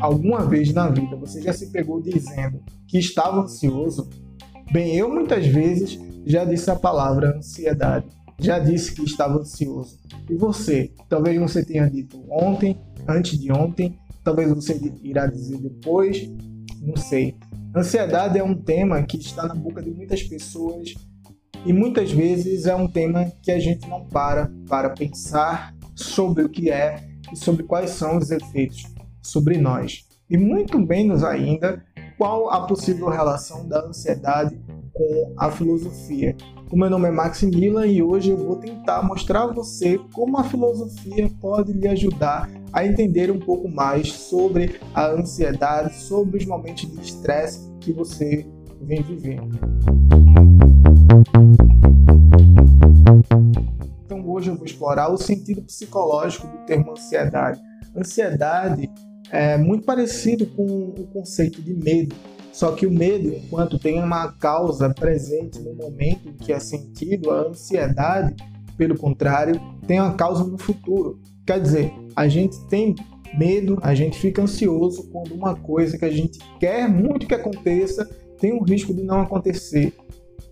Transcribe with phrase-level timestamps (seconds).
[0.00, 4.10] Alguma vez na vida você já se pegou dizendo que estava ansioso?
[4.70, 8.06] Bem, eu muitas vezes já disse a palavra ansiedade,
[8.38, 9.98] já disse que estava ansioso.
[10.28, 10.92] E você?
[11.08, 12.78] Talvez você tenha dito ontem,
[13.08, 16.30] antes de ontem, talvez você irá dizer depois,
[16.82, 17.36] não sei.
[17.74, 20.94] Ansiedade é um tema que está na boca de muitas pessoas
[21.66, 26.48] e muitas vezes é um tema que a gente não para para pensar sobre o
[26.48, 28.84] que é e sobre quais são os efeitos
[29.22, 30.06] sobre nós.
[30.28, 31.84] E muito menos ainda
[32.16, 34.58] qual a possível relação da ansiedade
[34.92, 36.36] com a filosofia.
[36.70, 40.44] O meu nome é Maximilian e hoje eu vou tentar mostrar a você como a
[40.44, 46.90] filosofia pode lhe ajudar a entender um pouco mais sobre a ansiedade, sobre os momentos
[46.90, 48.46] de estresse que você
[48.80, 49.58] vem vivendo.
[54.84, 57.60] Explorar o sentido psicológico do termo ansiedade.
[57.96, 58.90] Ansiedade
[59.30, 62.14] é muito parecido com o conceito de medo,
[62.52, 67.30] só que o medo, enquanto tem uma causa presente no momento em que é sentido,
[67.30, 68.36] a ansiedade,
[68.76, 71.18] pelo contrário, tem uma causa no futuro.
[71.46, 72.94] Quer dizer, a gente tem
[73.38, 78.08] medo, a gente fica ansioso quando uma coisa que a gente quer muito que aconteça
[78.38, 79.94] tem um risco de não acontecer.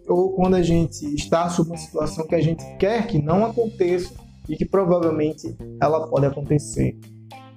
[0.09, 4.22] Ou quando a gente está sob uma situação que a gente quer que não aconteça
[4.49, 6.99] e que provavelmente ela pode acontecer.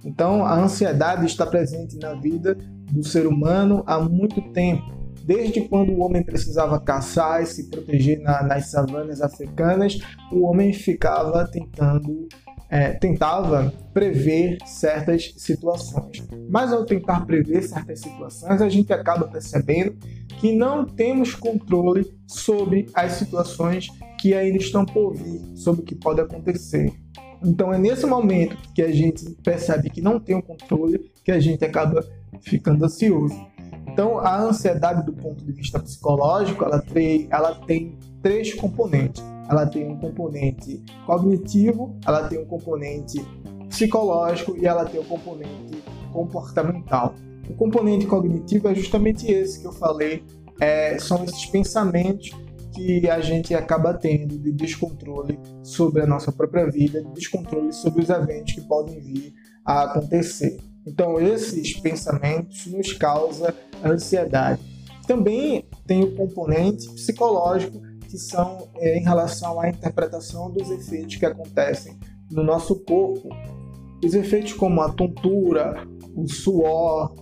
[0.04, 2.56] Então, a ansiedade está presente na vida
[2.92, 4.94] do ser humano há muito tempo.
[5.24, 9.98] Desde quando o homem precisava caçar e se proteger na, nas savanas africanas,
[10.32, 12.28] o homem ficava tentando
[12.70, 16.24] é, tentava prever certas situações.
[16.50, 19.96] Mas ao tentar prever certas situações, a gente acaba percebendo
[20.40, 23.90] que não temos controle sobre as situações
[24.26, 26.92] que ainda estão por vir, sobre o que pode acontecer.
[27.44, 31.40] Então é nesse momento que a gente percebe que não tem o controle que a
[31.40, 32.04] gente acaba
[32.42, 33.36] ficando ansioso.
[33.88, 39.24] Então a ansiedade do ponto de vista psicológico, ela tem, ela tem três componentes.
[39.48, 43.24] Ela tem um componente cognitivo, ela tem um componente
[43.70, 47.14] psicológico e ela tem um componente comportamental.
[47.48, 50.24] O componente cognitivo é justamente esse que eu falei,
[50.60, 52.32] é, são esses pensamentos
[52.76, 58.04] que a gente acaba tendo de descontrole sobre a nossa própria vida, de descontrole sobre
[58.04, 59.34] os eventos que podem vir
[59.66, 60.58] a acontecer.
[60.86, 63.52] Então, esses pensamentos nos causam
[63.84, 64.62] ansiedade.
[65.08, 71.26] Também tem o componente psicológico, que são é, em relação à interpretação dos efeitos que
[71.26, 71.98] acontecem
[72.30, 73.30] no nosso corpo.
[74.04, 77.16] Os efeitos como a tontura, o suor,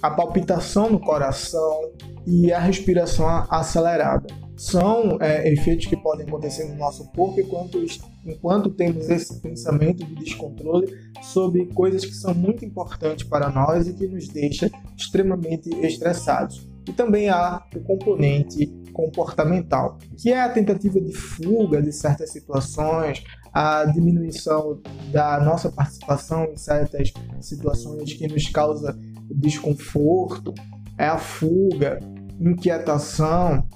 [0.00, 1.92] a palpitação no coração
[2.26, 7.84] e a respiração acelerada são é, efeitos que podem acontecer no nosso corpo enquanto,
[8.24, 10.86] enquanto temos esse pensamento de descontrole
[11.22, 16.68] sobre coisas que são muito importantes para nós e que nos deixa extremamente estressados.
[16.86, 23.22] E também há o componente comportamental, que é a tentativa de fuga de certas situações,
[23.52, 24.80] a diminuição
[25.12, 28.98] da nossa participação em certas situações que nos causa
[29.30, 30.52] desconforto,
[30.98, 31.98] é a fuga,
[32.40, 33.66] inquietação,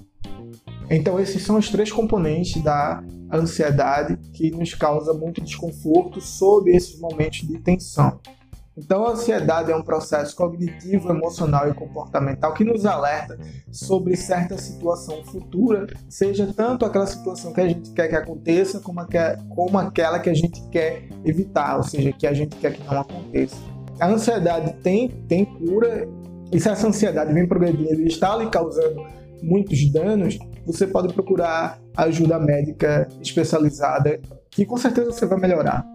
[0.90, 3.02] então, esses são os três componentes da
[3.32, 8.20] ansiedade que nos causa muito desconforto sob esses momentos de tensão.
[8.76, 13.38] Então, a ansiedade é um processo cognitivo, emocional e comportamental que nos alerta
[13.72, 19.00] sobre certa situação futura, seja tanto aquela situação que a gente quer que aconteça, como,
[19.48, 23.00] como aquela que a gente quer evitar, ou seja, que a gente quer que não
[23.00, 23.56] aconteça.
[23.98, 26.06] A ansiedade tem, tem cura,
[26.52, 29.06] e se essa ansiedade vem progredindo e está lhe causando
[29.42, 34.20] muitos danos, você pode procurar ajuda médica especializada,
[34.50, 35.86] que com certeza você vai melhorar.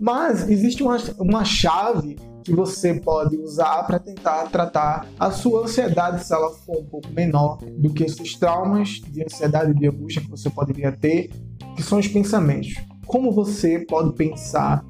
[0.00, 6.24] Mas existe uma, uma chave que você pode usar para tentar tratar a sua ansiedade
[6.24, 10.22] se ela for um pouco menor do que esses traumas de ansiedade e de angústia
[10.22, 11.30] que você poderia ter,
[11.76, 12.74] que são os pensamentos.
[13.06, 14.84] Como você pode pensar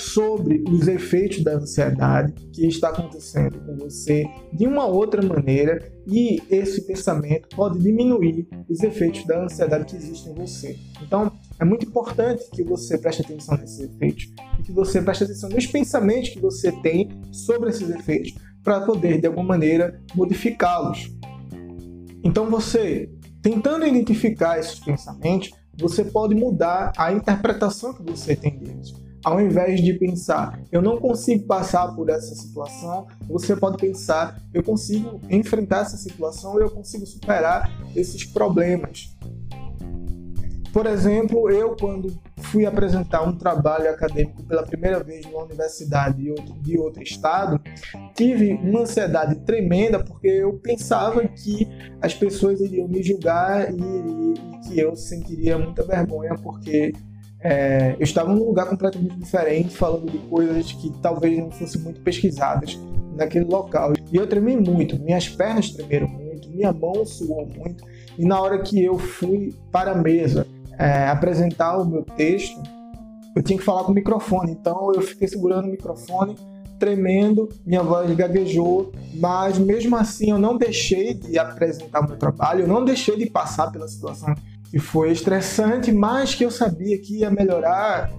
[0.00, 6.40] sobre os efeitos da ansiedade que está acontecendo com você de uma outra maneira e
[6.50, 10.78] esse pensamento pode diminuir os efeitos da ansiedade que existem em você.
[11.02, 15.50] Então, é muito importante que você preste atenção nesses efeitos e que você preste atenção
[15.50, 21.10] nos pensamentos que você tem sobre esses efeitos para poder, de alguma maneira, modificá-los.
[22.24, 23.10] Então, você,
[23.42, 28.92] tentando identificar esses pensamentos, você pode mudar a interpretação que você tem deles.
[29.24, 34.62] Ao invés de pensar, eu não consigo passar por essa situação, você pode pensar, eu
[34.62, 39.14] consigo enfrentar essa situação, eu consigo superar esses problemas.
[40.72, 46.30] Por exemplo, eu quando fui apresentar um trabalho acadêmico pela primeira vez numa universidade de
[46.30, 47.60] outro, de outro estado,
[48.14, 51.66] tive uma ansiedade tremenda porque eu pensava que
[52.00, 56.92] as pessoas iriam me julgar e, e, que eu sentiria muita vergonha porque
[57.42, 62.00] é, eu estava num lugar completamente diferente, falando de coisas que talvez não fossem muito
[62.02, 62.78] pesquisadas
[63.16, 63.94] naquele local.
[64.12, 67.84] E eu tremi muito, minhas pernas tremeram muito, minha mão suou muito.
[68.18, 70.46] E na hora que eu fui para a mesa
[70.78, 72.60] é, apresentar o meu texto,
[73.34, 74.52] eu tinha que falar com o microfone.
[74.52, 76.36] Então eu fiquei segurando o microfone,
[76.78, 82.62] tremendo, minha voz gaguejou, mas mesmo assim eu não deixei de apresentar o meu trabalho,
[82.62, 84.34] eu não deixei de passar pela situação
[84.70, 88.10] que foi estressante, mas que eu sabia que ia melhorar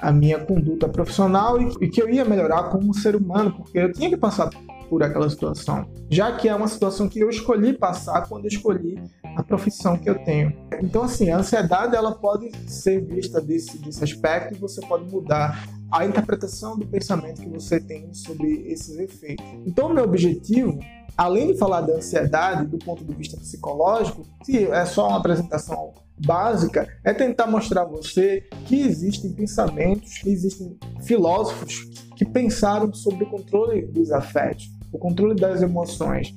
[0.00, 4.08] a minha conduta profissional e que eu ia melhorar como ser humano, porque eu tinha
[4.08, 4.48] que passar
[4.88, 9.00] por aquela situação, já que é uma situação que eu escolhi passar quando eu escolhi
[9.36, 10.52] a profissão que eu tenho.
[10.82, 15.64] Então, assim, a ansiedade ela pode ser vista desse, desse aspecto e você pode mudar
[15.90, 19.44] a interpretação do pensamento que você tem sobre esses efeitos.
[19.66, 20.78] Então, meu objetivo
[21.20, 25.92] além de falar da ansiedade do ponto de vista psicológico, que é só uma apresentação
[26.24, 33.24] básica, é tentar mostrar a você que existem pensamentos, que existem filósofos que pensaram sobre
[33.24, 36.34] o controle dos afetos, o controle das emoções.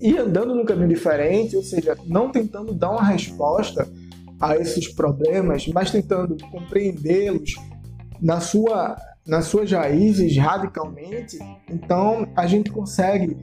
[0.00, 3.88] E andando num caminho diferente, ou seja, não tentando dar uma resposta
[4.40, 7.54] a esses problemas, mas tentando compreendê-los
[8.22, 8.96] na sua
[9.26, 11.38] nas suas raízes radicalmente,
[11.68, 13.36] então a gente consegue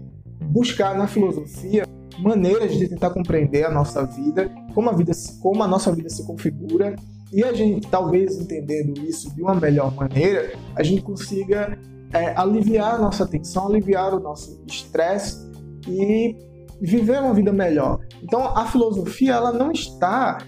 [0.52, 1.86] buscar na filosofia
[2.20, 6.26] maneiras de tentar compreender a nossa vida, como a vida, como a nossa vida se
[6.26, 6.96] configura
[7.32, 11.80] e a gente talvez entendendo isso de uma melhor maneira, a gente consiga
[12.12, 15.50] é, aliviar a nossa tensão, aliviar o nosso estresse
[15.88, 16.36] e
[16.82, 18.00] viver uma vida melhor.
[18.22, 20.40] Então a filosofia ela não está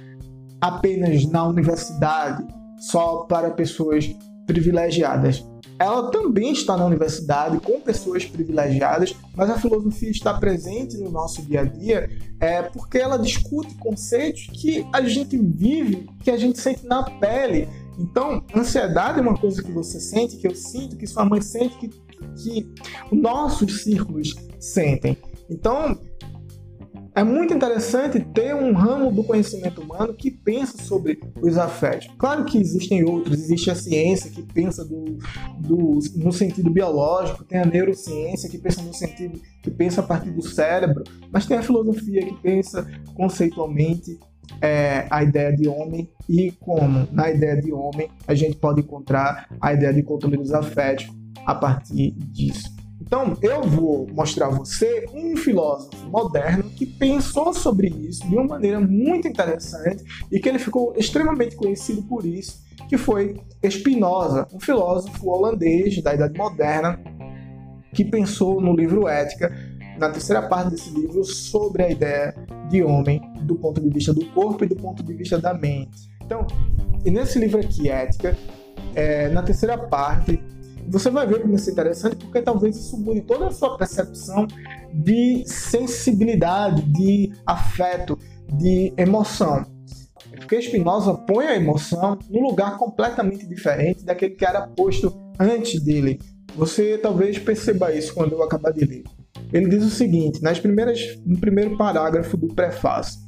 [0.60, 2.46] apenas na universidade
[2.82, 4.10] só para pessoas
[4.46, 5.44] privilegiadas
[5.82, 11.42] ela também está na universidade com pessoas privilegiadas, mas a filosofia está presente no nosso
[11.42, 12.08] dia a dia
[12.40, 17.68] é, porque ela discute conceitos que a gente vive, que a gente sente na pele.
[17.98, 21.76] Então, ansiedade é uma coisa que você sente, que eu sinto, que sua mãe sente,
[21.78, 22.72] que, que
[23.12, 25.18] nossos círculos sentem.
[25.50, 25.98] Então,
[27.14, 32.08] é muito interessante ter um ramo do conhecimento humano que pensa sobre os afetos.
[32.18, 35.18] Claro que existem outros, existe a ciência que pensa do,
[35.60, 40.32] do, no sentido biológico, tem a neurociência que pensa no sentido que pensa a partir
[40.32, 44.18] do cérebro, mas tem a filosofia que pensa conceitualmente
[44.62, 49.48] é, a ideia de homem e como na ideia de homem a gente pode encontrar
[49.60, 51.10] a ideia de controle dos afetos
[51.46, 52.82] a partir disso.
[53.02, 58.44] Então, eu vou mostrar a você um filósofo moderno que pensou sobre isso de uma
[58.44, 64.60] maneira muito interessante e que ele ficou extremamente conhecido por isso, que foi Spinoza, um
[64.60, 67.00] filósofo holandês da Idade Moderna
[67.94, 69.56] que pensou no livro Ética,
[70.00, 72.34] na terceira parte desse livro, sobre a ideia
[72.68, 76.10] de homem do ponto de vista do corpo e do ponto de vista da mente.
[76.26, 76.48] Então,
[77.06, 78.36] nesse livro aqui, Ética,
[78.96, 80.42] é, na terceira parte,
[80.88, 84.48] você vai ver como isso é interessante, porque talvez isso mude toda a sua percepção
[84.94, 88.18] de sensibilidade, de afeto,
[88.54, 89.66] de emoção.
[90.36, 96.20] Porque Spinoza põe a emoção num lugar completamente diferente daquele que era posto antes dele.
[96.56, 99.04] Você talvez perceba isso quando eu acabar de ler.
[99.54, 103.20] Ele diz o seguinte, nas primeiras, no primeiro parágrafo do prefácio: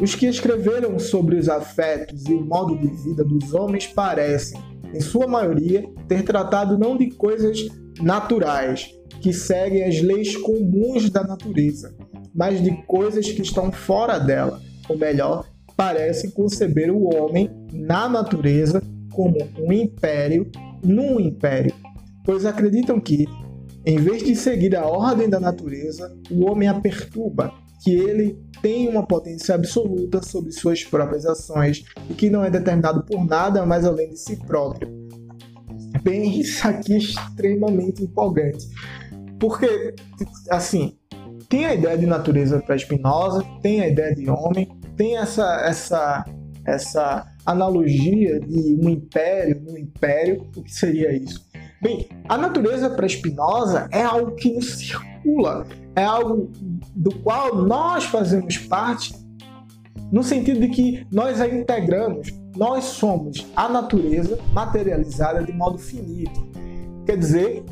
[0.00, 4.60] Os que escreveram sobre os afetos e o modo de vida dos homens parecem,
[4.94, 7.66] em sua maioria, ter tratado não de coisas
[8.00, 8.90] naturais,
[9.20, 11.94] que seguem as leis comuns da natureza,
[12.34, 18.82] mas de coisas que estão fora dela, ou melhor, parecem conceber o homem na natureza
[19.12, 20.50] como um império
[20.86, 21.74] num império,
[22.24, 23.26] pois acreditam que,
[23.84, 27.52] em vez de seguir a ordem da natureza, o homem a perturba,
[27.86, 33.04] que ele tem uma potência absoluta sobre suas próprias ações e que não é determinado
[33.04, 34.88] por nada mais além de si próprio.
[36.02, 38.68] Bem, isso aqui é extremamente empolgante.
[39.38, 39.94] Porque,
[40.50, 40.98] assim,
[41.48, 46.24] tem a ideia de natureza para Spinoza, tem a ideia de homem, tem essa, essa,
[46.64, 50.44] essa analogia de um império no império.
[50.56, 51.46] O que seria isso?
[51.80, 54.74] Bem, a natureza para Spinoza é algo que nos
[55.94, 56.50] é algo
[56.94, 59.14] do qual nós fazemos parte,
[60.12, 66.46] no sentido de que nós a integramos, nós somos a natureza materializada de modo finito.
[67.04, 67.64] Quer dizer,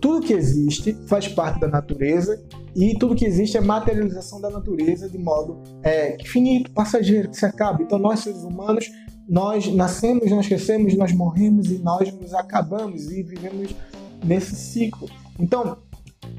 [0.00, 2.42] tudo que existe faz parte da natureza
[2.76, 7.46] e tudo que existe é materialização da natureza de modo é, finito, passageiro, que se
[7.46, 7.82] acaba.
[7.82, 8.90] Então nós seres humanos
[9.28, 13.74] nós nascemos, nós crescemos, nós morremos e nós nos acabamos e vivemos
[14.22, 15.08] nesse ciclo.
[15.38, 15.78] Então,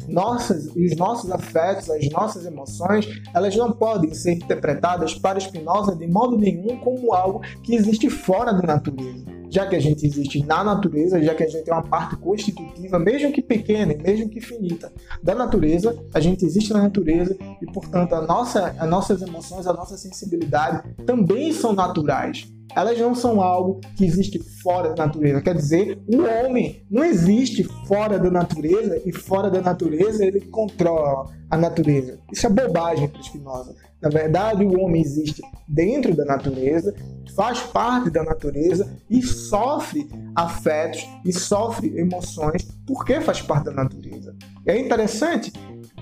[0.07, 6.07] nossas, os nossos afetos, as nossas emoções, elas não podem ser interpretadas para Spinoza de
[6.07, 9.35] modo nenhum como algo que existe fora da natureza.
[9.49, 12.99] Já que a gente existe na natureza, já que a gente tem uma parte constitutiva,
[12.99, 14.91] mesmo que pequena, mesmo que finita,
[15.23, 19.73] da natureza, a gente existe na natureza e, portanto, a nossa, as nossas emoções, a
[19.73, 25.41] nossa sensibilidade também são naturais elas não são algo que existe fora da natureza.
[25.41, 31.29] Quer dizer, o homem não existe fora da natureza e fora da natureza ele controla
[31.50, 32.19] a natureza.
[32.31, 33.75] Isso é bobagem para Spinoza.
[34.01, 36.93] Na verdade, o homem existe dentro da natureza,
[37.36, 44.36] faz parte da natureza e sofre afetos e sofre emoções porque faz parte da natureza.
[44.65, 45.51] É interessante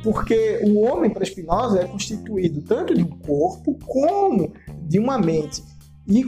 [0.03, 4.51] porque o homem para Spinoza é constituído tanto de um corpo como
[4.81, 5.63] de uma mente.
[6.07, 6.21] E,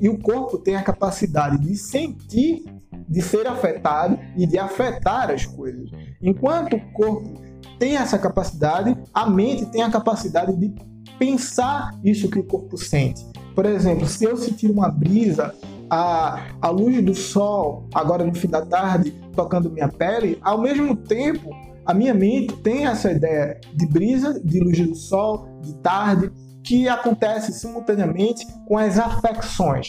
[0.00, 2.64] e, o corpo tem a capacidade de sentir,
[3.08, 5.90] de ser afetado e de afetar as coisas.
[6.20, 7.34] Enquanto o corpo
[7.78, 10.74] tem essa capacidade, a mente tem a capacidade de
[11.18, 13.26] pensar isso que o corpo sente.
[13.54, 15.54] Por exemplo, se eu sentir uma brisa,
[15.90, 20.96] a, a luz do sol, agora no fim da tarde, tocando minha pele, ao mesmo
[20.96, 21.50] tempo,
[21.84, 26.30] a minha mente tem essa ideia de brisa, de luz do sol, de tarde,
[26.68, 29.88] que acontece simultaneamente com as afecções,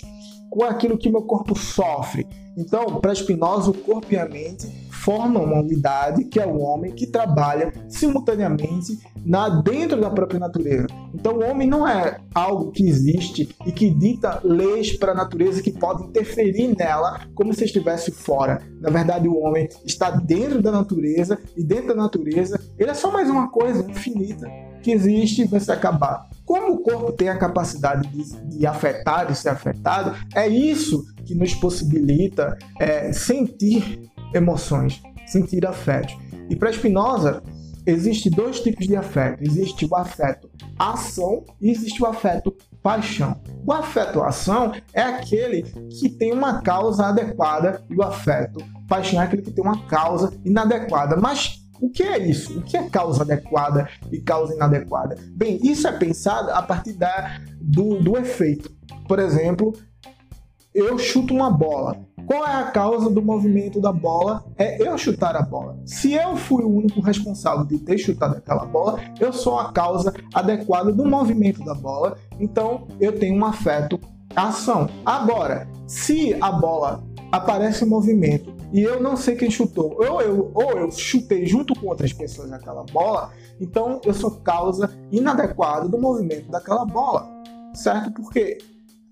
[0.50, 2.25] com aquilo que meu corpo sofre.
[2.57, 6.93] Então, para Spinoza, o corpo e a mente formam uma unidade que é o homem
[6.93, 10.88] que trabalha simultaneamente na dentro da própria natureza.
[11.13, 15.62] Então, o homem não é algo que existe e que dita leis para a natureza
[15.62, 18.62] que podem interferir nela como se estivesse fora.
[18.79, 23.12] Na verdade, o homem está dentro da natureza e dentro da natureza ele é só
[23.12, 24.50] mais uma coisa infinita
[24.81, 26.28] que existe e vai se acabar.
[26.50, 31.36] Como o corpo tem a capacidade de, de afetar e ser afetado, é isso que
[31.36, 36.18] nos possibilita é, sentir emoções, sentir afetos.
[36.50, 37.44] E para Spinoza,
[37.86, 39.44] existe dois tipos de afeto.
[39.44, 42.51] Existe o afeto ação e existe o afeto
[42.82, 43.39] paixão.
[43.63, 49.25] O afeto ação é aquele que tem uma causa adequada e o afeto paixão é
[49.25, 51.15] aquele que tem uma causa inadequada.
[51.15, 52.59] Mas o que é isso?
[52.59, 55.17] O que é causa adequada e causa inadequada?
[55.31, 58.71] Bem, isso é pensado a partir da, do, do efeito.
[59.07, 59.74] Por exemplo,
[60.74, 61.98] eu chuto uma bola.
[62.25, 64.45] Qual é a causa do movimento da bola?
[64.55, 65.79] É eu chutar a bola.
[65.83, 70.13] Se eu fui o único responsável de ter chutado aquela bola, eu sou a causa
[70.33, 74.00] adequada do movimento da bola, então eu tenho um afeto
[74.36, 74.88] à ação.
[75.03, 79.98] Agora, se a bola aparece em movimento e eu não sei quem chutou.
[79.98, 84.92] Ou eu, ou eu chutei junto com outras pessoas aquela bola, então eu sou causa
[85.12, 87.28] inadequada do movimento daquela bola,
[87.74, 88.12] certo?
[88.12, 88.58] Porque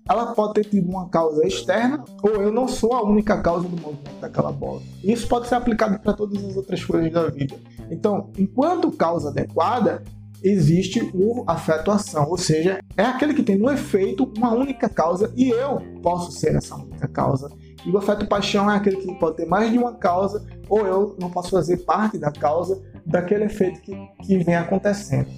[0.08, 3.76] ela pode ter tido uma causa externa ou eu não sou a única causa do
[3.76, 4.80] movimento daquela bola.
[5.04, 7.56] Isso pode ser aplicado para todas as outras coisas da vida.
[7.90, 10.02] Então, enquanto causa adequada,
[10.42, 15.48] existe o afeto-ação, ou seja, é aquele que tem no efeito uma única causa e
[15.48, 17.50] eu posso ser essa única causa.
[17.84, 21.30] E o afeto-paixão é aquele que pode ter mais de uma causa, ou eu não
[21.30, 25.28] posso fazer parte da causa daquele efeito que, que vem acontecendo.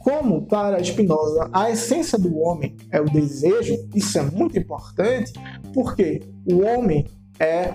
[0.00, 5.32] Como para Spinoza a essência do homem é o desejo, isso é muito importante,
[5.72, 7.06] porque o homem
[7.40, 7.74] é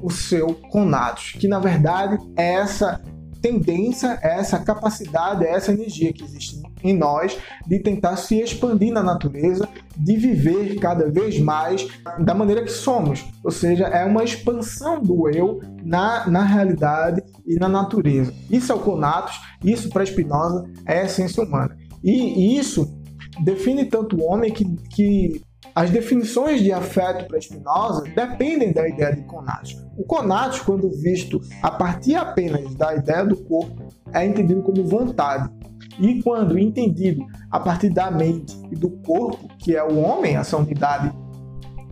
[0.00, 3.02] o seu conatos, que na verdade é essa
[3.44, 7.36] tendência, é essa capacidade, é essa energia que existe em nós
[7.66, 11.86] de tentar se expandir na natureza, de viver cada vez mais
[12.20, 13.22] da maneira que somos.
[13.44, 18.32] Ou seja, é uma expansão do eu na, na realidade e na natureza.
[18.50, 21.76] Isso é o Conatos, isso para Spinoza é a essência humana.
[22.02, 22.98] E, isso
[23.42, 25.42] define tanto o homem que, que
[25.74, 29.76] as definições de afeto para Spinoza dependem da ideia de conatos.
[29.96, 35.50] O conatos, quando visto a partir apenas da ideia do corpo, é entendido como vontade.
[35.98, 40.56] E quando entendido a partir da mente e do corpo, que é o homem, essa
[40.56, 41.12] unidade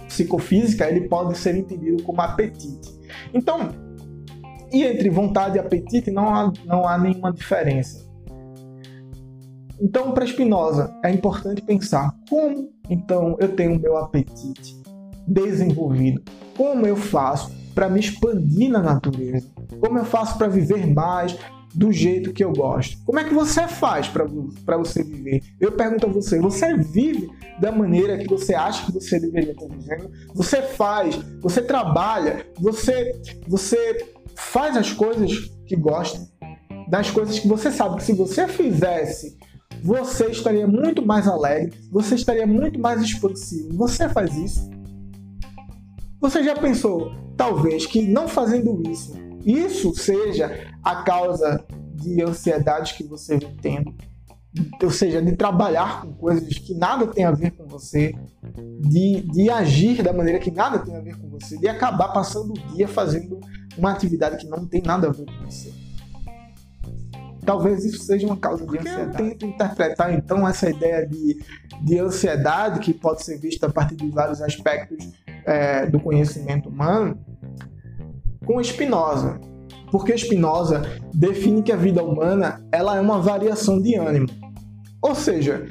[0.06, 2.88] psicofísica, ele pode ser entendido como apetite.
[3.34, 3.70] Então,
[4.72, 8.11] e entre vontade e apetite não há, não há nenhuma diferença.
[9.82, 14.80] Então, para Spinoza, é importante pensar como então eu tenho meu apetite
[15.26, 16.22] desenvolvido,
[16.56, 21.36] como eu faço para me expandir na natureza, como eu faço para viver mais,
[21.74, 23.02] do jeito que eu gosto.
[23.04, 25.42] Como é que você faz para você viver?
[25.58, 27.28] Eu pergunto a você: você vive
[27.60, 30.10] da maneira que você acha que você deveria estar vivendo?
[30.34, 36.30] Você faz, você trabalha, você, você faz as coisas que gosta?
[36.92, 39.38] das coisas que você sabe que se você fizesse,
[39.82, 43.76] você estaria muito mais alegre, você estaria muito mais expansivo.
[43.76, 44.70] Você faz isso?
[46.20, 49.12] Você já pensou, talvez, que não fazendo isso,
[49.44, 53.92] isso seja a causa de ansiedade que você vem tendo?
[54.82, 58.14] Ou seja, de trabalhar com coisas que nada tem a ver com você,
[58.80, 62.50] de, de agir da maneira que nada tem a ver com você, de acabar passando
[62.50, 63.40] o dia fazendo
[63.76, 65.72] uma atividade que não tem nada a ver com você.
[67.44, 69.22] Talvez isso seja uma causa de ansiedade.
[69.22, 71.42] Eu tento interpretar então essa ideia de,
[71.82, 75.12] de ansiedade, que pode ser vista a partir de vários aspectos
[75.44, 77.18] é, do conhecimento humano,
[78.44, 79.40] com Spinoza.
[79.90, 80.82] Porque Spinoza
[81.12, 84.28] define que a vida humana ela é uma variação de ânimo.
[85.02, 85.66] Ou seja,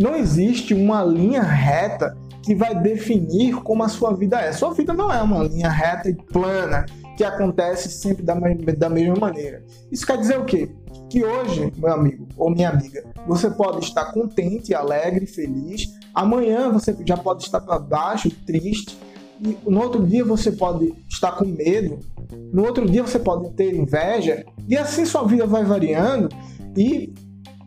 [0.00, 4.52] não existe uma linha reta que vai definir como a sua vida é.
[4.52, 6.86] Sua vida não é uma linha reta e plana
[7.18, 8.34] que acontece sempre da,
[8.78, 9.64] da mesma maneira.
[9.90, 10.70] Isso quer dizer o quê?
[11.10, 15.88] Que hoje, meu amigo ou minha amiga, você pode estar contente, alegre, feliz.
[16.14, 18.96] Amanhã você já pode estar para baixo, triste.
[19.40, 21.98] E no outro dia você pode estar com medo.
[22.52, 24.46] No outro dia você pode ter inveja.
[24.68, 26.28] E assim sua vida vai variando.
[26.76, 27.12] E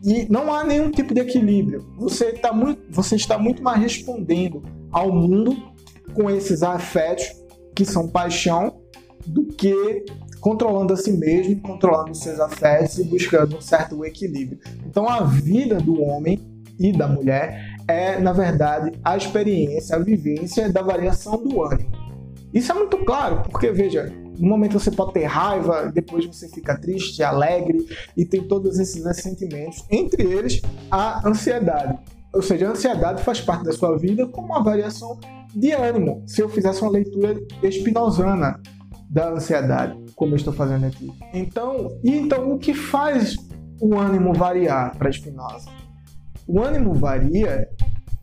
[0.02, 1.86] e não há nenhum tipo de equilíbrio.
[1.98, 5.56] Você, tá muito, você está muito mais respondendo ao mundo
[6.14, 7.26] com esses afetos
[7.76, 8.81] que são paixão
[9.26, 10.04] do que
[10.40, 14.58] controlando a si mesmo, controlando seus afetos e buscando um certo equilíbrio.
[14.86, 16.40] Então a vida do homem
[16.78, 21.90] e da mulher é, na verdade, a experiência, a vivência da variação do ânimo.
[22.52, 26.78] Isso é muito claro, porque veja, no momento você pode ter raiva, depois você fica
[26.78, 27.86] triste, alegre
[28.16, 30.60] e tem todos esses sentimentos, entre eles
[30.90, 31.98] a ansiedade.
[32.34, 35.18] Ou seja, a ansiedade faz parte da sua vida como uma variação
[35.54, 36.22] de ânimo.
[36.26, 38.60] Se eu fizesse uma leitura espinosana
[39.12, 41.12] da ansiedade, como eu estou fazendo aqui.
[41.34, 43.36] Então, então o que faz
[43.78, 45.68] o ânimo variar para Spinoza?
[46.48, 47.68] O ânimo varia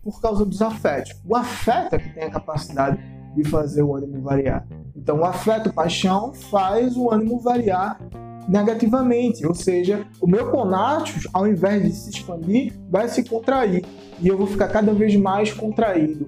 [0.03, 1.13] por causa dos afetos.
[1.23, 2.97] O afeto é que tem a capacidade
[3.35, 4.65] de fazer o ânimo variar.
[4.95, 7.99] Então, o afeto, paixão, faz o ânimo variar
[8.47, 13.85] negativamente, ou seja, o meu conatos, ao invés de se expandir, vai se contrair
[14.19, 16.27] e eu vou ficar cada vez mais contraído.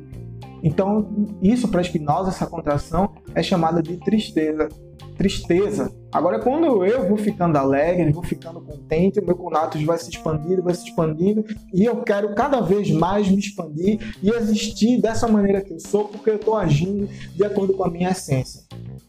[0.63, 4.69] Então, isso para Spinoza, essa contração, é chamada de tristeza.
[5.17, 5.91] Tristeza.
[6.12, 10.63] Agora, quando eu vou ficando alegre, vou ficando contente, o meu conatos vai se expandindo,
[10.63, 15.62] vai se expandindo, e eu quero cada vez mais me expandir e existir dessa maneira
[15.62, 18.63] que eu sou, porque eu estou agindo de acordo com a minha essência.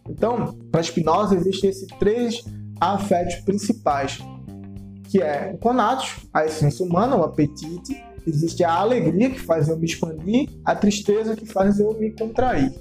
[0.09, 2.45] Então, para Spinoza, existem esses três
[2.81, 4.19] afetos principais,
[5.05, 9.79] que é o conatos, a essência humana, o apetite, Existe a alegria que faz eu
[9.79, 12.73] me expandir, a tristeza que faz eu me contrair.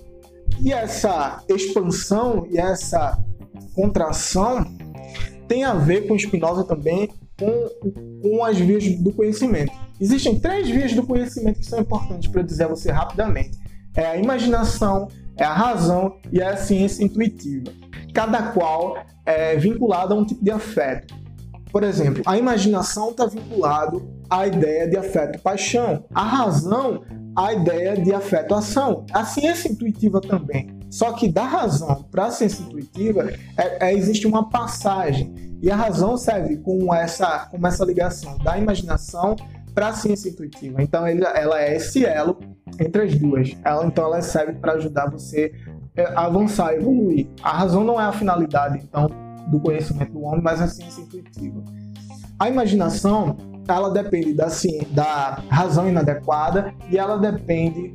[0.60, 3.18] E essa expansão e essa
[3.74, 4.66] contração
[5.48, 9.72] tem a ver com Spinoza também com, com as vias do conhecimento.
[10.00, 13.58] Existem três vias do conhecimento que são importantes para dizer a você rapidamente:
[13.96, 17.72] é a imaginação, é a razão e é a ciência intuitiva.
[18.14, 21.21] Cada qual é vinculada a um tipo de afeto.
[21.72, 27.04] Por exemplo, a imaginação está vinculado à ideia de afeto e paixão, a razão
[27.36, 30.80] à ideia de afeto ação, a ciência intuitiva também.
[30.90, 35.76] Só que da razão para a ciência intuitiva é, é, existe uma passagem e a
[35.76, 39.36] razão serve como essa, como essa ligação da imaginação
[39.74, 40.82] para a ciência intuitiva.
[40.82, 42.38] Então ele, ela é esse elo
[42.78, 43.56] entre as duas.
[43.64, 45.54] Ela, então ela serve para ajudar você
[45.96, 47.28] é, avançar, evoluir.
[47.42, 49.10] A razão não é a finalidade, então
[49.48, 51.64] do conhecimento do homem, mas a ciência intuitiva.
[52.40, 54.48] A imaginação, ela depende da,
[54.92, 57.94] da razão inadequada e ela depende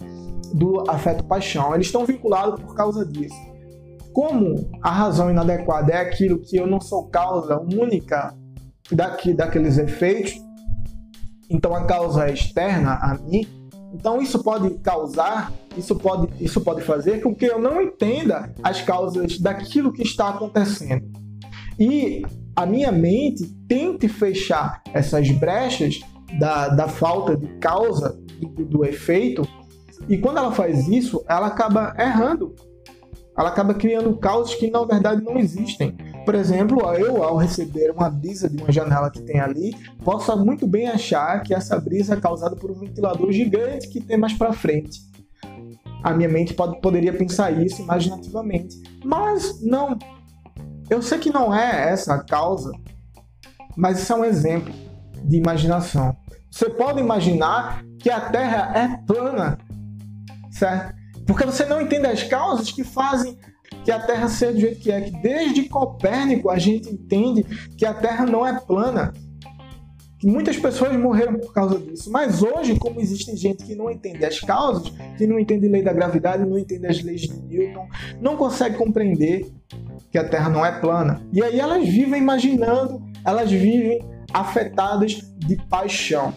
[0.54, 1.74] do afeto-paixão.
[1.74, 3.34] Eles estão vinculados por causa disso.
[4.12, 8.34] Como a razão inadequada é aquilo que eu não sou causa única
[8.90, 10.34] daqui, daqueles efeitos,
[11.50, 13.46] então a causa é externa a mim,
[13.92, 18.80] então isso pode causar, isso pode, isso pode fazer com que eu não entenda as
[18.80, 21.15] causas daquilo que está acontecendo
[21.78, 22.22] e
[22.54, 26.00] a minha mente tente fechar essas brechas
[26.38, 29.46] da, da falta de causa do, do efeito,
[30.08, 32.54] e quando ela faz isso, ela acaba errando.
[33.36, 35.94] Ela acaba criando causas que na verdade não existem.
[36.24, 40.66] Por exemplo, eu, ao receber uma brisa de uma janela que tem ali, posso muito
[40.66, 44.52] bem achar que essa brisa é causada por um ventilador gigante que tem mais para
[44.52, 45.00] frente.
[46.02, 49.98] A minha mente pode, poderia pensar isso imaginativamente, mas não,
[50.88, 52.72] eu sei que não é essa a causa,
[53.76, 54.72] mas isso é um exemplo
[55.24, 56.16] de imaginação.
[56.50, 59.58] Você pode imaginar que a Terra é plana,
[60.50, 60.94] certo?
[61.26, 63.36] Porque você não entende as causas que fazem
[63.84, 67.44] que a Terra seja do jeito que é, que desde Copérnico a gente entende
[67.76, 69.12] que a Terra não é plana,
[70.26, 72.10] que muitas pessoas morreram por causa disso.
[72.10, 75.82] Mas hoje, como existe gente que não entende as causas, que não entende a lei
[75.82, 77.86] da gravidade, não entende as leis de Newton,
[78.20, 79.46] não consegue compreender
[80.10, 81.22] que a Terra não é plana.
[81.32, 84.00] E aí elas vivem imaginando, elas vivem
[84.34, 86.34] afetadas de paixão.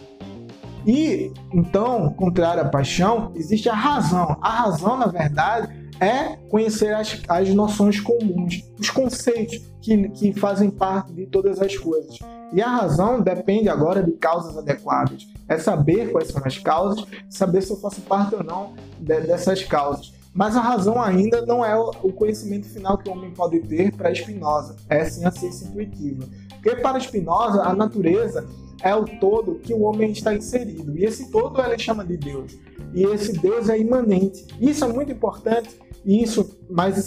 [0.86, 4.36] E então, contrário à paixão, existe a razão.
[4.40, 5.68] A razão, na verdade,
[6.00, 11.76] é conhecer as, as noções comuns, os conceitos que, que fazem parte de todas as
[11.76, 12.18] coisas.
[12.52, 15.28] E a razão depende agora de causas adequadas.
[15.48, 19.62] É saber quais são as causas, saber se eu faço parte ou não de, dessas
[19.62, 20.12] causas.
[20.32, 24.14] Mas a razão ainda não é o conhecimento final que o homem pode ter para
[24.14, 26.24] Spinoza, é sim a ciência intuitiva.
[26.50, 28.46] Porque para Spinoza, a natureza
[28.82, 30.96] é o todo que o homem está inserido.
[30.96, 32.56] E esse todo ele chama de Deus.
[32.94, 34.46] E esse Deus é imanente.
[34.60, 36.58] Isso é muito importante e isso,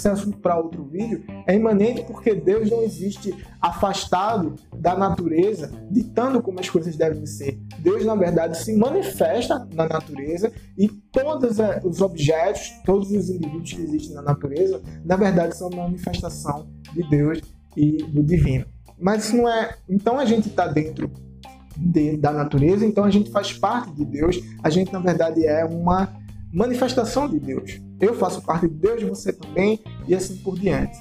[0.05, 6.41] é assunto para outro vídeo, é imanente porque Deus não existe afastado da natureza, ditando
[6.41, 7.59] como as coisas devem ser.
[7.79, 13.73] Deus, na verdade, se manifesta na natureza e todos eh, os objetos, todos os indivíduos
[13.73, 17.41] que existem na natureza, na verdade, são manifestação de Deus
[17.75, 18.65] e do divino.
[18.99, 19.75] Mas isso não é.
[19.89, 21.11] Então a gente está dentro
[21.77, 25.65] de, da natureza, então a gente faz parte de Deus, a gente, na verdade, é
[25.65, 26.13] uma
[26.51, 27.81] manifestação de Deus.
[27.99, 30.97] Eu faço parte de Deus, você também, e assim por diante.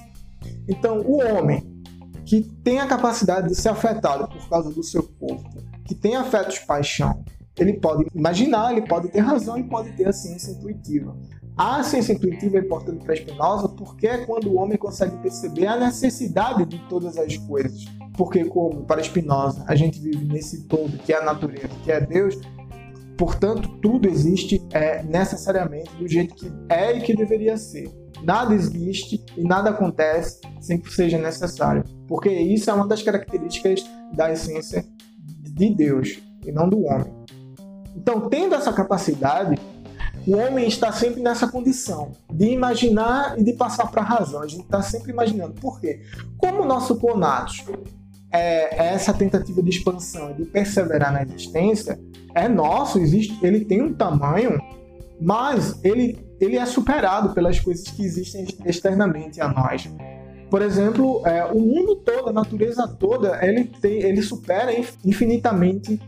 [0.67, 1.81] Então, o homem
[2.25, 5.49] que tem a capacidade de ser afetado por causa do seu corpo,
[5.85, 7.23] que tem afetos paixão,
[7.57, 11.15] ele pode imaginar, ele pode ter razão e pode ter a ciência intuitiva.
[11.55, 15.77] A ciência intuitiva é importante para Spinoza porque é quando o homem consegue perceber a
[15.77, 17.85] necessidade de todas as coisas.
[18.17, 21.99] Porque, como para Spinoza, a gente vive nesse todo que é a natureza, que é
[21.99, 22.39] Deus,
[23.17, 27.89] Portanto, tudo existe é, necessariamente do jeito que é e que deveria ser.
[28.23, 33.83] Nada existe e nada acontece sem que seja necessário, porque isso é uma das características
[34.13, 34.85] da essência
[35.41, 37.13] de Deus e não do homem.
[37.95, 39.57] Então, tendo essa capacidade,
[40.25, 44.41] o homem está sempre nessa condição de imaginar e de passar para a razão.
[44.41, 45.53] A gente está sempre imaginando.
[45.53, 46.01] Por quê?
[46.37, 47.65] Como o nosso conatos
[48.31, 51.99] é, é essa tentativa de expansão e de perseverar na existência
[52.33, 54.59] é nosso, existe, ele tem um tamanho,
[55.21, 59.87] mas ele, ele é superado pelas coisas que existem externamente a nós.
[60.49, 64.71] Por exemplo, é, o mundo todo, a natureza toda, ele, tem, ele supera
[65.03, 65.99] infinitamente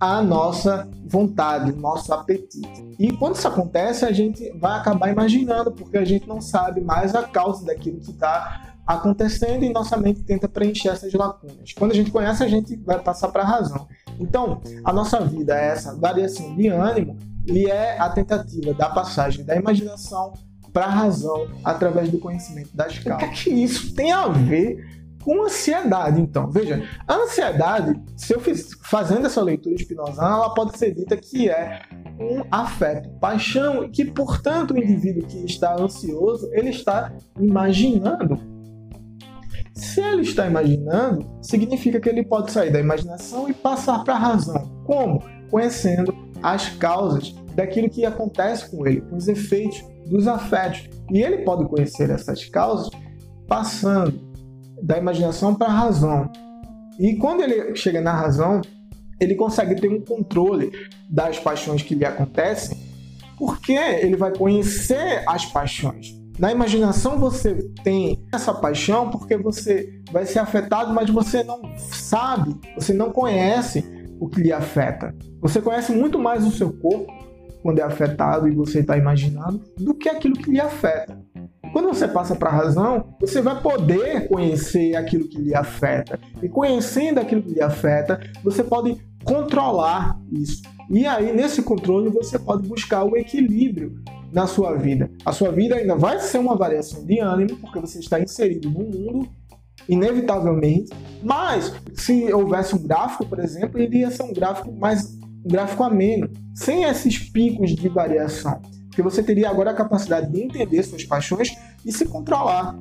[0.00, 2.94] a nossa vontade, nosso apetite.
[2.98, 7.14] E quando isso acontece, a gente vai acabar imaginando, porque a gente não sabe mais
[7.14, 11.72] a causa daquilo que está acontecendo e nossa mente tenta preencher essas lacunas.
[11.72, 13.86] Quando a gente conhece, a gente vai passar para a razão.
[14.18, 19.44] Então, a nossa vida é essa variação de ânimo e é a tentativa da passagem
[19.44, 20.32] da imaginação
[20.72, 23.14] para a razão através do conhecimento das causas.
[23.14, 24.86] O que é que isso tem a ver
[25.28, 26.50] com ansiedade, então?
[26.50, 31.50] Veja, a ansiedade, se eu fiz, fazendo essa leitura espinozana, ela pode ser dita que
[31.50, 31.82] é
[32.18, 38.40] um afeto, paixão, e que, portanto, o indivíduo que está ansioso, ele está imaginando
[39.74, 44.18] se ele está imaginando, significa que ele pode sair da imaginação e passar para a
[44.18, 44.82] razão.
[44.84, 45.22] Como?
[45.50, 46.12] Conhecendo
[46.42, 50.88] as causas daquilo que acontece com ele, com os efeitos dos afetos.
[51.12, 52.90] E ele pode conhecer essas causas
[53.46, 54.27] passando
[54.82, 56.30] da imaginação para a razão.
[56.98, 58.60] E quando ele chega na razão,
[59.20, 60.72] ele consegue ter um controle
[61.08, 62.78] das paixões que lhe acontecem,
[63.36, 66.18] porque ele vai conhecer as paixões.
[66.38, 72.54] Na imaginação você tem essa paixão porque você vai ser afetado, mas você não sabe,
[72.76, 73.84] você não conhece
[74.20, 75.14] o que lhe afeta.
[75.40, 77.12] Você conhece muito mais o seu corpo
[77.62, 81.20] quando é afetado e você está imaginando do que aquilo que lhe afeta.
[81.72, 86.18] Quando você passa para a razão, você vai poder conhecer aquilo que lhe afeta.
[86.42, 90.62] E conhecendo aquilo que lhe afeta, você pode controlar isso.
[90.90, 94.02] E aí, nesse controle, você pode buscar o equilíbrio
[94.32, 95.10] na sua vida.
[95.24, 98.80] A sua vida ainda vai ser uma variação de ânimo, porque você está inserido no
[98.80, 99.28] mundo,
[99.88, 100.90] inevitavelmente.
[101.22, 106.28] Mas, se houvesse um gráfico, por exemplo, iria ser um gráfico mais um gráfico ameno,
[106.54, 108.60] sem esses picos de variação.
[108.98, 111.56] Porque você teria agora a capacidade de entender suas paixões
[111.86, 112.76] e se controlar.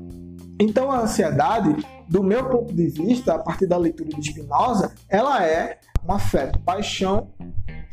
[0.59, 1.75] Então, a ansiedade,
[2.09, 6.59] do meu ponto de vista, a partir da leitura de Spinoza, ela é um afeto,
[6.61, 7.27] paixão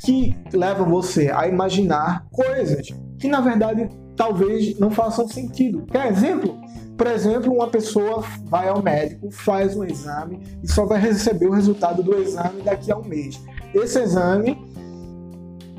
[0.02, 5.84] que leva você a imaginar coisas que na verdade talvez não façam sentido.
[5.92, 6.58] Quer exemplo?
[6.96, 11.52] Por exemplo, uma pessoa vai ao médico, faz um exame e só vai receber o
[11.52, 13.38] resultado do exame daqui a um mês.
[13.74, 14.58] Esse exame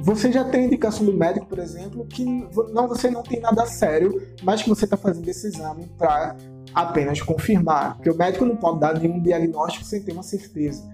[0.05, 2.23] você já tem indicação do médico, por exemplo, que
[2.71, 6.35] não você não tem nada sério, mas que você está fazendo esse exame para
[6.75, 10.87] apenas confirmar, porque o médico não pode dar nenhum diagnóstico sem ter uma certeza.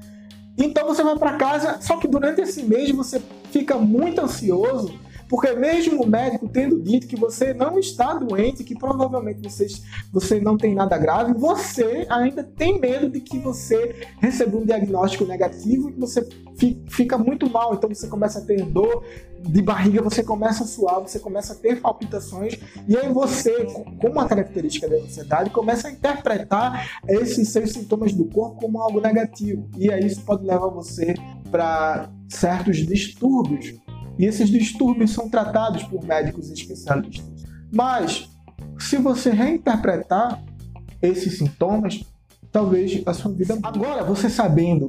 [0.58, 3.22] Então você vai para casa, só que durante esse mês você
[3.52, 4.98] fica muito ansioso
[5.32, 9.66] porque mesmo o médico tendo dito que você não está doente, que provavelmente você,
[10.12, 15.24] você não tem nada grave, você ainda tem medo de que você receba um diagnóstico
[15.24, 16.28] negativo e que você
[16.90, 17.74] fica muito mal.
[17.74, 19.06] Então você começa a ter dor
[19.40, 24.10] de barriga, você começa a suar, você começa a ter palpitações, e aí você, com
[24.10, 29.70] uma característica da ansiedade, começa a interpretar esses seus sintomas do corpo como algo negativo.
[29.78, 31.16] E aí isso pode levar você
[31.50, 33.74] para certos distúrbios
[34.18, 37.26] e esses distúrbios são tratados por médicos especialistas.
[37.72, 38.30] Mas,
[38.80, 40.44] se você reinterpretar
[41.02, 42.04] esses sintomas,
[42.52, 43.58] talvez a sua vida.
[43.64, 44.88] Agora, você sabendo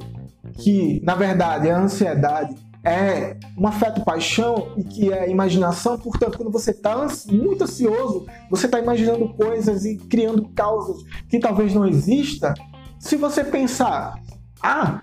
[0.59, 6.51] que, na verdade, a ansiedade é um afeto paixão e que é imaginação, portanto, quando
[6.51, 12.53] você está muito ansioso, você está imaginando coisas e criando causas que talvez não exista.
[12.99, 14.21] Se você pensar,
[14.61, 15.01] ah,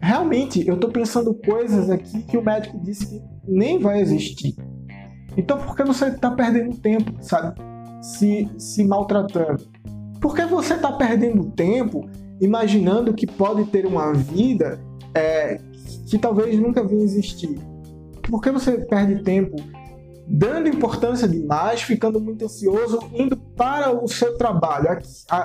[0.00, 4.54] realmente eu estou pensando coisas aqui que o médico disse que nem vai existir.
[5.36, 7.60] Então por que você está perdendo tempo, sabe?
[8.02, 9.68] Se, se maltratando?
[10.20, 12.08] Por que você está perdendo tempo
[12.40, 14.80] imaginando que pode ter uma vida
[15.14, 15.60] é,
[16.08, 17.58] que talvez nunca venha existir?
[18.22, 19.56] Por que você perde tempo
[20.30, 24.98] dando importância demais, ficando muito ansioso, indo para o seu trabalho,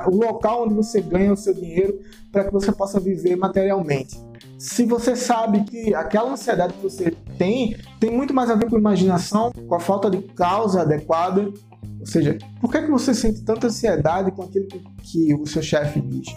[0.07, 1.99] o local onde você ganha o seu dinheiro
[2.31, 4.17] para que você possa viver materialmente?
[4.57, 8.77] Se você sabe que aquela ansiedade que você tem tem muito mais a ver com
[8.77, 11.51] imaginação, com a falta de causa adequada.
[11.99, 14.67] Ou seja, por que, que você sente tanta ansiedade com aquilo
[15.01, 16.27] que o seu chefe diz?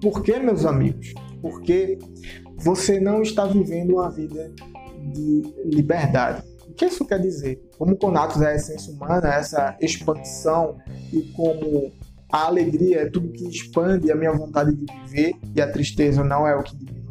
[0.00, 1.14] Por que, meus amigos?
[1.40, 1.98] Porque
[2.56, 4.52] você não está vivendo uma vida
[5.12, 6.42] de liberdade.
[6.68, 7.60] O que isso quer dizer?
[7.78, 10.76] Como Conatos é a essência humana, essa expansão
[11.12, 11.92] e como
[12.30, 16.46] a alegria é tudo que expande a minha vontade de viver e a tristeza não
[16.46, 17.05] é o que diminui,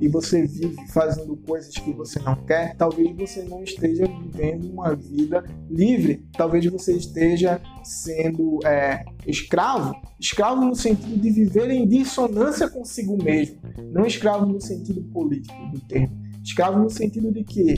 [0.00, 4.94] e você vive fazendo coisas que você não quer, talvez você não esteja vivendo uma
[4.94, 6.24] vida livre.
[6.36, 9.94] Talvez você esteja sendo é, escravo.
[10.20, 13.58] Escravo no sentido de viver em dissonância consigo mesmo,
[13.92, 16.16] não escravo no sentido político do termo.
[16.44, 17.74] Escravo no sentido de que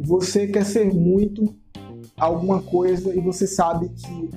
[0.00, 1.54] você quer ser muito
[2.16, 4.30] alguma coisa e você sabe que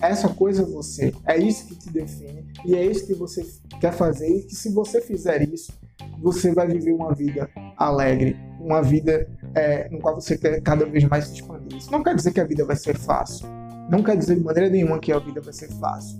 [0.00, 3.44] essa coisa é você, é isso que te define e é isso que você
[3.80, 5.72] quer fazer e que se você fizer isso,
[6.18, 11.04] você vai viver uma vida alegre, uma vida é, no qual você quer cada vez
[11.04, 11.78] mais se expandir.
[11.78, 13.46] Isso não quer dizer que a vida vai ser fácil.
[13.90, 16.18] Não quer dizer de maneira nenhuma que a vida vai ser fácil.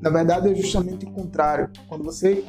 [0.00, 1.70] Na verdade, é justamente o contrário.
[1.88, 2.44] Quando você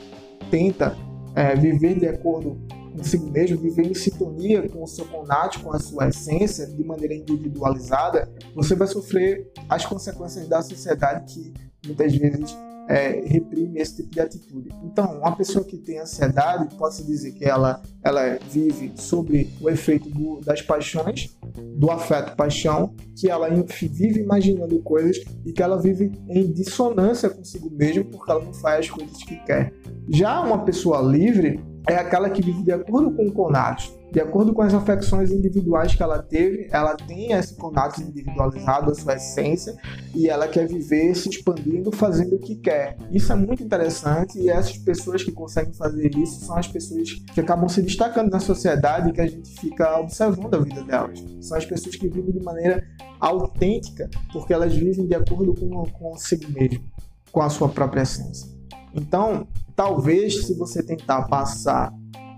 [0.51, 0.95] tenta
[1.35, 2.59] é, viver de acordo
[2.95, 7.13] consigo mesmo, viver em sintonia com o seu conate, com a sua essência, de maneira
[7.13, 11.53] individualizada, você vai sofrer as consequências da sociedade que
[11.85, 12.55] muitas vezes
[12.89, 14.69] é, reprime esse tipo de atitude.
[14.83, 20.09] Então, uma pessoa que tem ansiedade pode-se dizer que ela, ela vive sobre o efeito
[20.09, 21.37] do, das paixões,
[21.77, 27.69] do afeto paixão, que ela vive imaginando coisas e que ela vive em dissonância consigo
[27.69, 29.71] mesma porque ela não faz as coisas que quer.
[30.09, 34.53] Já uma pessoa livre é aquela que vive de acordo com o conato de acordo
[34.53, 39.75] com as afecções individuais que ela teve, ela tem esse contato individualizado, a sua essência,
[40.15, 42.97] e ela quer viver se expandindo, fazendo o que quer.
[43.11, 47.39] Isso é muito interessante e essas pessoas que conseguem fazer isso são as pessoas que
[47.39, 51.23] acabam se destacando na sociedade e que a gente fica observando a vida delas.
[51.39, 52.83] São as pessoas que vivem de maneira
[53.19, 56.83] autêntica, porque elas vivem de acordo com consigo mesmo,
[57.31, 58.58] com a sua própria essência.
[58.93, 61.93] Então, talvez se você tentar passar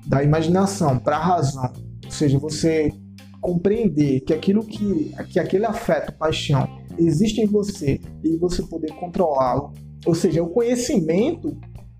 [0.05, 1.71] da imaginação para a razão,
[2.05, 2.91] ou seja, você
[3.39, 9.73] compreender que aquilo que, que aquele afeto, paixão existe em você e você poder controlá-lo,
[10.05, 11.57] ou seja, o conhecimento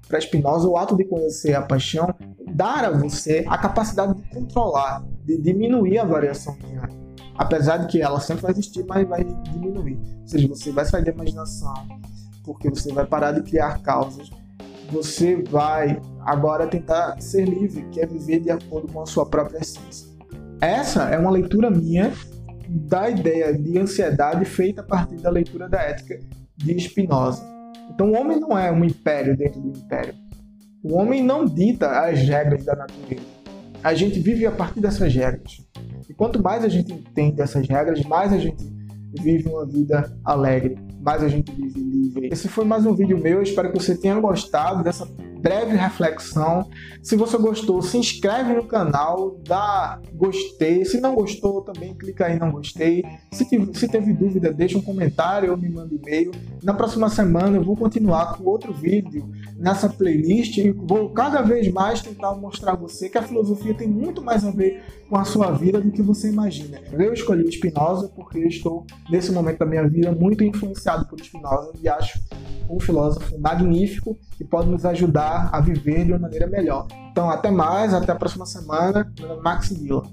[0.08, 2.14] para Spinoza, o ato de conhecer a paixão,
[2.54, 6.90] dar a você a capacidade de controlar, de diminuir a variação minha.
[7.36, 9.98] Apesar de que ela sempre vai existir, mas vai diminuir.
[10.22, 11.74] Ou seja, você vai sair da imaginação,
[12.44, 14.30] porque você vai parar de criar causas
[14.92, 19.60] você vai agora tentar ser livre, que é viver de acordo com a sua própria
[19.60, 20.08] essência.
[20.62, 22.14] Essa é uma leitura minha
[22.68, 26.20] da ideia de ansiedade feita a partir da leitura da ética
[26.58, 27.44] de Spinoza.
[27.90, 30.14] Então, o homem não é um império dentro do império.
[30.84, 33.26] O homem não dita as regras da natureza.
[33.84, 35.66] A gente vive a partir dessas regras.
[36.08, 38.64] E quanto mais a gente entende essas regras, mais a gente
[39.20, 42.30] vive uma vida alegre, mais a gente vive livre.
[42.32, 45.06] Esse foi mais um vídeo meu, espero que você tenha gostado dessa
[45.42, 46.70] breve reflexão.
[47.02, 50.86] Se você gostou, se inscreve no canal, dá gostei.
[50.86, 53.04] Se não gostou, também clica aí não gostei.
[53.32, 56.32] Se, se teve dúvida, deixa um comentário ou me manda e-mail.
[56.64, 61.72] Na próxima semana eu vou continuar com outro vídeo nessa playlist e vou cada vez
[61.72, 65.26] mais tentar mostrar a você que a filosofia tem muito mais a ver com a
[65.26, 66.80] sua vida do que você imagina.
[66.92, 71.90] Eu escolhi Spinoza porque estou nesse momento da minha vida muito influenciado por Spinoza e
[71.90, 72.20] acho
[72.70, 74.86] um filósofo magnífico que pode nos
[75.32, 76.88] ajudar a viver de uma maneira melhor.
[77.12, 79.12] Então, até mais, até a próxima semana.
[79.18, 80.04] Meu nome é Max Villa.